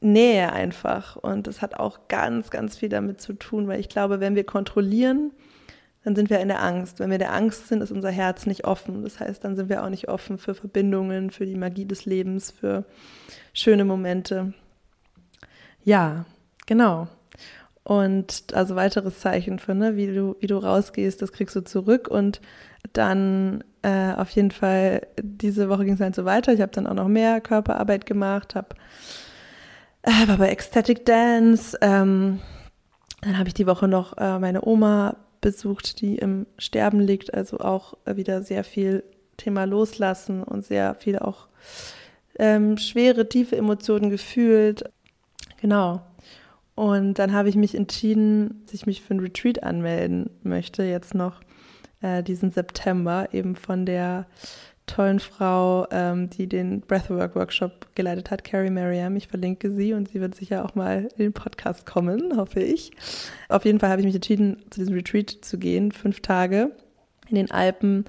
[0.01, 1.15] Nähe einfach.
[1.15, 4.45] Und das hat auch ganz, ganz viel damit zu tun, weil ich glaube, wenn wir
[4.45, 5.31] kontrollieren,
[6.03, 6.99] dann sind wir in der Angst.
[6.99, 9.03] Wenn wir in der Angst sind, ist unser Herz nicht offen.
[9.03, 12.51] Das heißt, dann sind wir auch nicht offen für Verbindungen, für die Magie des Lebens,
[12.51, 12.85] für
[13.53, 14.53] schöne Momente.
[15.83, 16.25] Ja,
[16.65, 17.07] genau.
[17.83, 22.07] Und also weiteres Zeichen für, ne, wie du, wie du rausgehst, das kriegst du zurück.
[22.07, 22.39] Und
[22.93, 26.53] dann äh, auf jeden Fall, diese Woche ging es halt so weiter.
[26.53, 28.75] Ich habe dann auch noch mehr Körperarbeit gemacht, hab,
[30.03, 31.77] äh, war bei Ecstatic Dance.
[31.81, 32.39] Ähm,
[33.21, 37.33] dann habe ich die Woche noch äh, meine Oma besucht, die im Sterben liegt.
[37.33, 39.03] Also auch wieder sehr viel
[39.37, 41.47] Thema Loslassen und sehr viel auch
[42.37, 44.83] ähm, schwere, tiefe Emotionen gefühlt.
[45.61, 46.01] Genau.
[46.75, 51.13] Und dann habe ich mich entschieden, dass ich mich für ein Retreat anmelden möchte, jetzt
[51.13, 51.41] noch
[52.01, 54.27] äh, diesen September, eben von der
[54.89, 59.15] tollen Frau, ähm, die den Breathwork Workshop geleitet hat, Carrie Mariam.
[59.15, 62.91] Ich verlinke sie und sie wird sicher auch mal in den Podcast kommen, hoffe ich.
[63.47, 66.71] Auf jeden Fall habe ich mich entschieden, zu diesem Retreat zu gehen, fünf Tage
[67.29, 68.05] in den Alpen,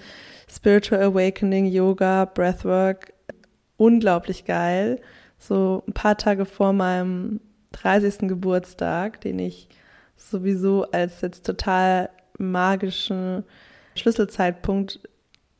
[0.50, 3.12] Spiritual Awakening, Yoga, Breathwork,
[3.76, 5.00] unglaublich geil.
[5.38, 7.40] So ein paar Tage vor meinem
[7.72, 8.28] 30.
[8.28, 9.68] Geburtstag, den ich
[10.16, 13.44] sowieso als jetzt total magischen
[13.94, 15.00] Schlüsselzeitpunkt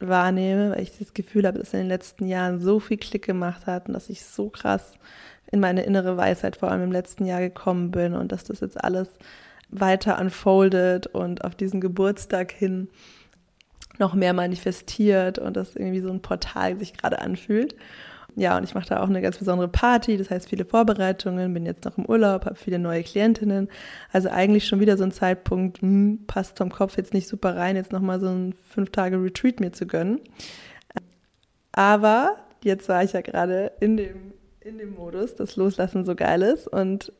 [0.00, 3.66] wahrnehme, weil ich das Gefühl habe, dass in den letzten Jahren so viel Klick gemacht
[3.66, 4.94] hat und dass ich so krass
[5.52, 8.82] in meine innere Weisheit vor allem im letzten Jahr gekommen bin und dass das jetzt
[8.82, 9.08] alles
[9.68, 12.88] weiter unfoldet und auf diesen Geburtstag hin
[13.98, 17.76] noch mehr manifestiert und das irgendwie so ein Portal sich gerade anfühlt.
[18.36, 21.66] Ja, und ich mache da auch eine ganz besondere Party, das heißt viele Vorbereitungen, bin
[21.66, 23.68] jetzt noch im Urlaub, habe viele neue Klientinnen.
[24.12, 27.76] Also eigentlich schon wieder so ein Zeitpunkt, hm, passt vom Kopf jetzt nicht super rein,
[27.76, 30.20] jetzt nochmal so ein fünf Tage Retreat mir zu gönnen.
[31.72, 36.42] Aber jetzt war ich ja gerade in dem, in dem Modus, dass Loslassen so geil
[36.42, 37.12] ist und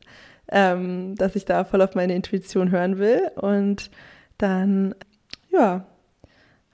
[0.51, 3.31] ähm, dass ich da voll auf meine Intuition hören will.
[3.35, 3.89] Und
[4.37, 4.95] dann,
[5.49, 5.85] ja,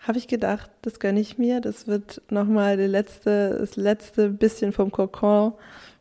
[0.08, 1.60] habe ich gedacht, das gönne ich mir.
[1.60, 5.54] Das wird nochmal letzte, das letzte bisschen vom Kokon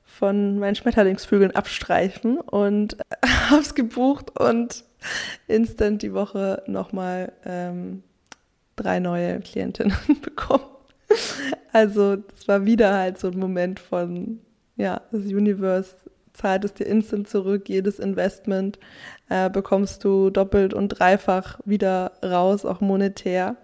[0.04, 2.96] von meinen Schmetterlingsflügeln abstreifen und
[3.50, 4.84] habe es gebucht und
[5.48, 8.02] instant die Woche nochmal ähm,
[8.76, 10.64] drei neue Klientinnen bekommen.
[11.72, 14.40] Also das war wieder halt so ein Moment von,
[14.76, 15.94] ja, das Universe
[16.32, 18.78] zahlt es dir instant zurück, jedes Investment
[19.28, 23.56] äh, bekommst du doppelt und dreifach wieder raus, auch monetär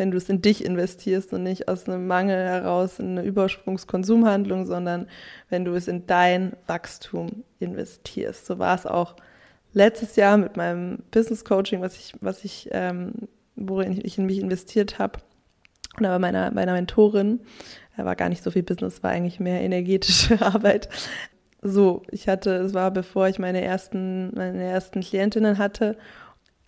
[0.00, 4.64] wenn du es in dich investierst und nicht aus einem Mangel heraus in eine Übersprungskonsumhandlung,
[4.64, 5.06] sondern
[5.50, 8.46] wenn du es in dein Wachstum investierst.
[8.46, 9.14] So war es auch
[9.74, 13.12] letztes Jahr mit meinem Business Coaching, was ich, was ich, ähm,
[13.56, 15.20] worin ich in mich investiert habe.
[15.98, 17.40] Und aber meiner, meiner Mentorin,
[17.98, 20.88] da war gar nicht so viel Business, war eigentlich mehr energetische Arbeit.
[21.60, 25.98] so, ich hatte, es war bevor ich meine ersten, meine ersten Klientinnen hatte,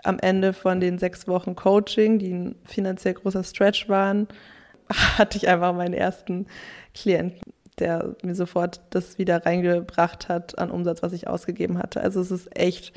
[0.02, 4.28] am Ende von den sechs Wochen Coaching, die ein finanziell großer Stretch waren,
[5.18, 6.46] hatte ich einfach meinen ersten
[6.94, 7.40] Klienten,
[7.78, 12.00] der mir sofort das wieder reingebracht hat an Umsatz, was ich ausgegeben hatte.
[12.00, 12.92] Also es ist echt,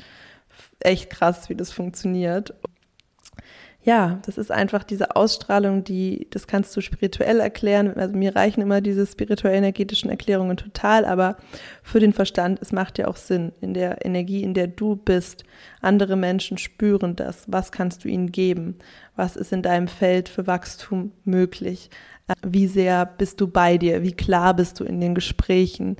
[0.80, 2.54] echt krass, wie das funktioniert
[3.86, 7.96] ja, das ist einfach diese Ausstrahlung, die, das kannst du spirituell erklären.
[7.96, 11.36] Also mir reichen immer diese spirituell-energetischen Erklärungen total, aber
[11.84, 13.52] für den Verstand, es macht ja auch Sinn.
[13.60, 15.44] In der Energie, in der du bist,
[15.80, 17.44] andere Menschen spüren das.
[17.46, 18.74] Was kannst du ihnen geben?
[19.14, 21.88] Was ist in deinem Feld für Wachstum möglich?
[22.44, 24.02] Wie sehr bist du bei dir?
[24.02, 25.96] Wie klar bist du in den Gesprächen?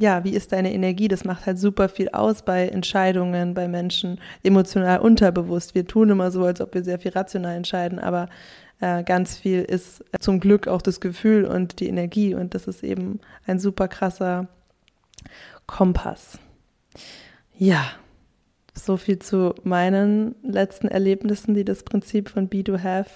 [0.00, 1.08] Ja, wie ist deine Energie?
[1.08, 5.74] Das macht halt super viel aus bei Entscheidungen, bei Menschen emotional unterbewusst.
[5.74, 8.30] Wir tun immer so, als ob wir sehr viel rational entscheiden, aber
[8.80, 12.82] äh, ganz viel ist zum Glück auch das Gefühl und die Energie und das ist
[12.82, 14.48] eben ein super krasser
[15.66, 16.38] Kompass.
[17.58, 17.84] Ja,
[18.72, 23.10] so viel zu meinen letzten Erlebnissen, die das Prinzip von Be Do Have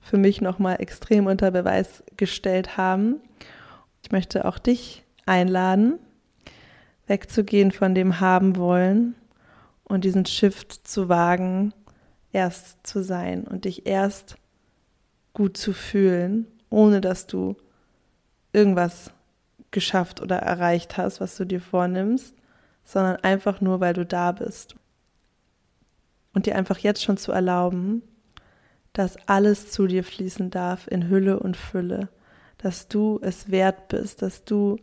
[0.00, 3.16] für mich nochmal extrem unter Beweis gestellt haben.
[4.04, 5.98] Ich möchte auch dich einladen,
[7.06, 9.14] wegzugehen von dem haben wollen
[9.84, 11.74] und diesen Shift zu wagen,
[12.32, 14.36] erst zu sein und dich erst
[15.34, 17.56] gut zu fühlen, ohne dass du
[18.52, 19.12] irgendwas
[19.70, 22.34] geschafft oder erreicht hast, was du dir vornimmst,
[22.84, 24.76] sondern einfach nur, weil du da bist.
[26.34, 28.02] Und dir einfach jetzt schon zu erlauben,
[28.92, 32.08] dass alles zu dir fließen darf in Hülle und Fülle,
[32.58, 34.76] dass du es wert bist, dass du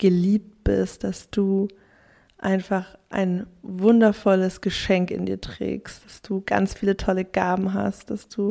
[0.00, 1.68] geliebt bist, dass du
[2.38, 8.28] einfach ein wundervolles Geschenk in dir trägst, dass du ganz viele tolle Gaben hast, dass
[8.28, 8.50] du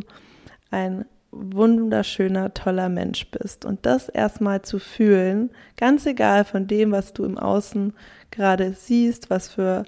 [0.70, 3.66] ein wunderschöner, toller Mensch bist.
[3.66, 7.94] Und das erstmal zu fühlen, ganz egal von dem, was du im Außen
[8.32, 9.86] gerade siehst, was für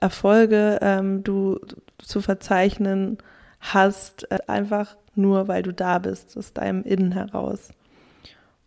[0.00, 1.58] Erfolge ähm, du
[1.98, 3.18] zu verzeichnen
[3.60, 7.70] hast, äh, einfach nur, weil du da bist, aus deinem Innen heraus.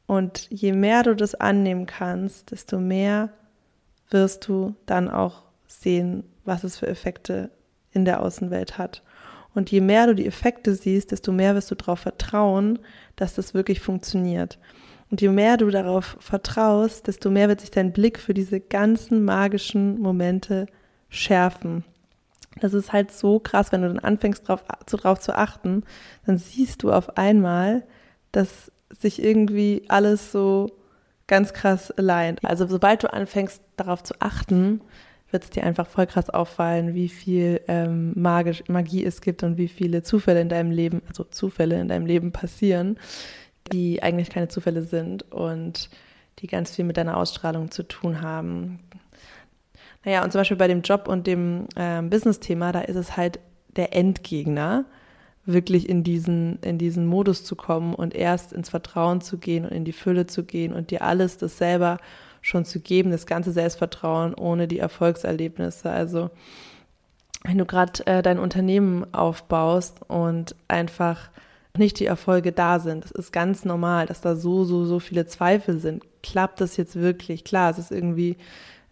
[0.05, 3.29] Und je mehr du das annehmen kannst, desto mehr
[4.09, 7.49] wirst du dann auch sehen, was es für Effekte
[7.91, 9.03] in der Außenwelt hat.
[9.53, 12.79] Und je mehr du die Effekte siehst, desto mehr wirst du darauf vertrauen,
[13.15, 14.59] dass das wirklich funktioniert.
[15.11, 19.23] Und je mehr du darauf vertraust, desto mehr wird sich dein Blick für diese ganzen
[19.23, 20.65] magischen Momente
[21.09, 21.83] schärfen.
[22.59, 25.83] Das ist halt so krass, wenn du dann anfängst, darauf drauf zu achten,
[26.25, 27.83] dann siehst du auf einmal,
[28.31, 30.69] dass sich irgendwie alles so
[31.27, 32.39] ganz krass aligned.
[32.43, 34.81] Also sobald du anfängst darauf zu achten,
[35.31, 39.57] wird es dir einfach voll krass auffallen, wie viel ähm, magisch, Magie es gibt und
[39.57, 42.97] wie viele Zufälle in deinem Leben, also Zufälle in deinem Leben passieren,
[43.71, 45.89] die eigentlich keine Zufälle sind und
[46.39, 48.79] die ganz viel mit deiner Ausstrahlung zu tun haben.
[50.05, 53.39] Naja, und zum Beispiel bei dem Job und dem ähm, Business-Thema, da ist es halt
[53.75, 54.85] der Endgegner
[55.45, 59.71] wirklich in diesen, in diesen Modus zu kommen und erst ins Vertrauen zu gehen und
[59.71, 61.97] in die Fülle zu gehen und dir alles das selber
[62.41, 65.89] schon zu geben, das ganze Selbstvertrauen ohne die Erfolgserlebnisse.
[65.89, 66.29] Also
[67.43, 71.29] wenn du gerade äh, dein Unternehmen aufbaust und einfach
[71.77, 75.25] nicht die Erfolge da sind, das ist ganz normal, dass da so, so, so viele
[75.25, 76.03] Zweifel sind.
[76.21, 77.43] Klappt das jetzt wirklich?
[77.43, 78.37] Klar, es ist irgendwie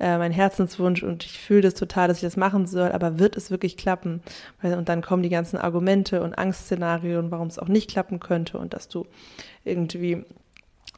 [0.01, 3.37] äh, mein Herzenswunsch und ich fühle das total, dass ich das machen soll, aber wird
[3.37, 4.21] es wirklich klappen?
[4.63, 8.73] Und dann kommen die ganzen Argumente und Angstszenarien, warum es auch nicht klappen könnte und
[8.73, 9.05] dass du
[9.63, 10.25] irgendwie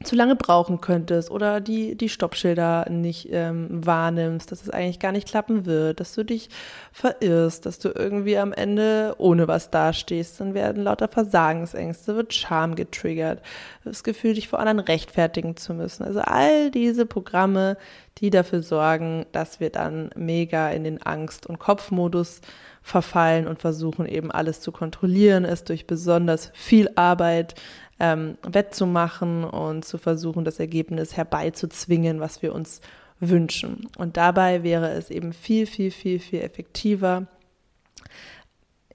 [0.02, 5.12] zu lange brauchen könntest oder die, die Stoppschilder nicht ähm, wahrnimmst, dass es eigentlich gar
[5.12, 6.50] nicht klappen wird, dass du dich
[6.92, 12.76] verirrst, dass du irgendwie am Ende ohne was dastehst, dann werden lauter Versagensängste, wird Scham
[12.76, 13.42] getriggert,
[13.86, 16.04] das Gefühl, dich vor anderen rechtfertigen zu müssen.
[16.04, 17.78] Also all diese Programme,
[18.18, 22.42] die dafür sorgen, dass wir dann mega in den Angst- und Kopfmodus
[22.82, 27.56] verfallen und versuchen eben alles zu kontrollieren, es durch besonders viel Arbeit
[28.00, 32.82] ähm, wettzumachen und zu versuchen, das Ergebnis herbeizuzwingen, was wir uns
[33.20, 33.88] wünschen.
[33.98, 37.28] Und dabei wäre es eben viel, viel, viel, viel effektiver,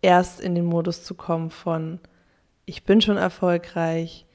[0.02, 2.00] erst in den Modus zu kommen von,
[2.64, 4.26] ich bin schon erfolgreich,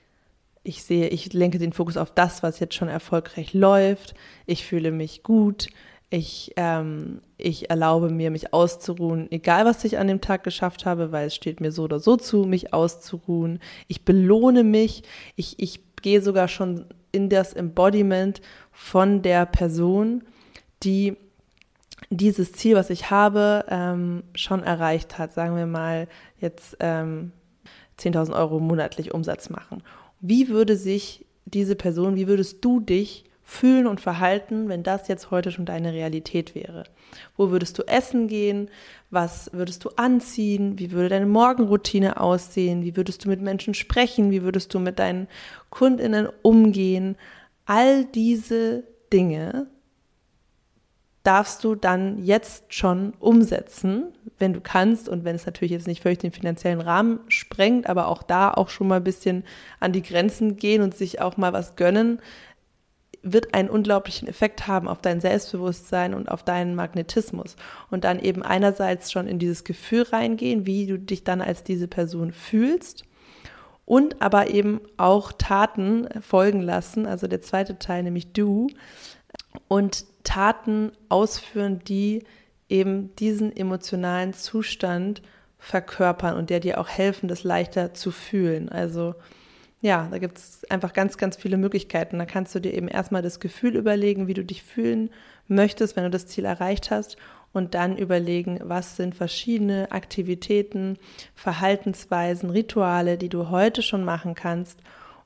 [0.64, 4.16] ich sehe, ich lenke den Fokus auf das, was jetzt schon erfolgreich läuft,
[4.46, 5.68] ich fühle mich gut,
[6.14, 11.12] ich, ähm, ich erlaube mir, mich auszuruhen, egal was ich an dem Tag geschafft habe,
[11.12, 13.60] weil es steht mir so oder so zu, mich auszuruhen.
[13.88, 15.02] Ich belohne mich.
[15.36, 18.42] Ich, ich gehe sogar schon in das Embodiment
[18.72, 20.24] von der Person,
[20.84, 21.18] die
[22.12, 25.34] dieses Ziel, was ich habe, ähm, schon erreicht hat.
[25.34, 26.08] Sagen wir mal
[26.40, 27.32] jetzt ähm,
[28.00, 29.82] 10.000 Euro monatlich Umsatz machen.
[30.22, 35.30] Wie würde sich diese Person, wie würdest du dich fühlen und verhalten, wenn das jetzt
[35.30, 36.86] heute schon deine Realität wäre?
[37.36, 38.70] Wo würdest du essen gehen?
[39.12, 40.80] Was würdest du anziehen?
[40.80, 42.84] Wie würde deine Morgenroutine aussehen?
[42.84, 44.32] Wie würdest du mit Menschen sprechen?
[44.32, 45.28] Wie würdest du mit deinen
[45.70, 47.18] Kundinnen umgehen?
[47.66, 49.68] All diese Dinge
[51.24, 56.02] darfst du dann jetzt schon umsetzen, wenn du kannst und wenn es natürlich jetzt nicht
[56.02, 59.46] völlig den finanziellen Rahmen sprengt, aber auch da auch schon mal ein bisschen
[59.80, 62.20] an die Grenzen gehen und sich auch mal was gönnen,
[63.24, 67.56] wird einen unglaublichen Effekt haben auf dein Selbstbewusstsein und auf deinen Magnetismus.
[67.90, 71.88] Und dann eben einerseits schon in dieses Gefühl reingehen, wie du dich dann als diese
[71.88, 73.06] Person fühlst
[73.86, 78.68] und aber eben auch Taten folgen lassen, also der zweite Teil, nämlich du,
[79.68, 82.24] und Taten ausführen, die
[82.70, 85.22] eben diesen emotionalen Zustand
[85.60, 88.70] verkörpern und der dir auch helfen, das leichter zu fühlen.
[88.70, 89.16] Also
[89.84, 92.18] ja, da gibt es einfach ganz, ganz viele Möglichkeiten.
[92.18, 95.10] Da kannst du dir eben erstmal das Gefühl überlegen, wie du dich fühlen
[95.50, 97.18] möchtest, wenn du das Ziel erreicht hast
[97.52, 100.98] und dann überlegen, was sind verschiedene Aktivitäten,
[101.36, 104.80] Verhaltensweisen, Rituale, die du heute schon machen kannst,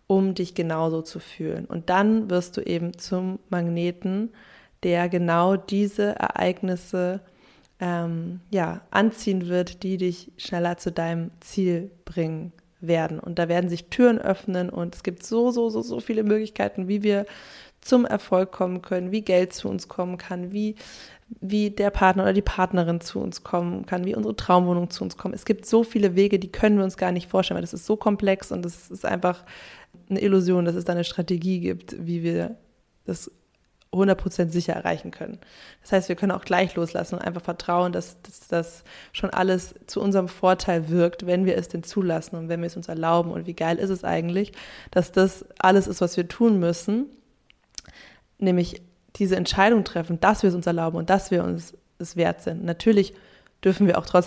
[0.07, 1.65] um dich genauso zu fühlen.
[1.65, 4.33] Und dann wirst du eben zum Magneten,
[4.81, 7.19] der genau diese Ereignisse
[7.79, 13.19] ähm, ja, anziehen wird, die dich schneller zu deinem Ziel bringen werden.
[13.19, 16.87] Und da werden sich Türen öffnen und es gibt so, so, so, so viele Möglichkeiten,
[16.87, 17.25] wie wir
[17.81, 20.75] zum Erfolg kommen können, wie Geld zu uns kommen kann, wie,
[21.39, 25.17] wie der Partner oder die Partnerin zu uns kommen kann, wie unsere Traumwohnung zu uns
[25.17, 25.35] kommt.
[25.35, 27.85] Es gibt so viele Wege, die können wir uns gar nicht vorstellen, weil das ist
[27.85, 29.43] so komplex und es ist einfach
[30.09, 32.57] eine Illusion, dass es da eine Strategie gibt, wie wir
[33.05, 33.31] das
[33.93, 35.39] 100% sicher erreichen können.
[35.81, 38.17] Das heißt, wir können auch gleich loslassen und einfach vertrauen, dass,
[38.49, 38.83] das
[39.13, 42.75] schon alles zu unserem Vorteil wirkt, wenn wir es denn zulassen und wenn wir es
[42.75, 43.31] uns erlauben.
[43.31, 44.51] Und wie geil ist es eigentlich,
[44.91, 47.05] dass das alles ist, was wir tun müssen,
[48.39, 48.81] nämlich
[49.15, 52.63] diese Entscheidung treffen, dass wir es uns erlauben und dass wir uns es wert sind.
[52.63, 53.13] Natürlich
[53.63, 54.25] dürfen wir auch trotzdem